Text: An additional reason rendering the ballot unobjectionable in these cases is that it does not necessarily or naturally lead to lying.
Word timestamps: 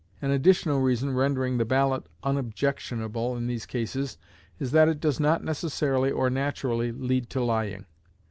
An 0.19 0.31
additional 0.31 0.81
reason 0.81 1.13
rendering 1.13 1.59
the 1.59 1.63
ballot 1.63 2.07
unobjectionable 2.23 3.37
in 3.37 3.45
these 3.45 3.67
cases 3.67 4.17
is 4.57 4.71
that 4.71 4.89
it 4.89 4.99
does 4.99 5.19
not 5.19 5.43
necessarily 5.43 6.09
or 6.09 6.27
naturally 6.31 6.91
lead 6.91 7.29
to 7.29 7.43
lying. 7.43 7.85